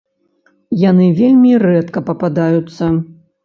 [0.83, 2.93] Яны вельмі рэдка пападаюцца.